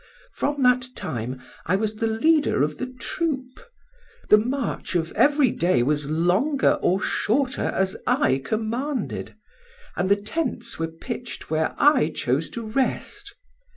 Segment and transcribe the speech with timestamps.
[0.33, 3.59] From that time I was the leader of the troop.
[4.29, 9.35] The march of every day was longer or shorter as I commanded,
[9.95, 13.35] and the tents were pitched where I chose to rest.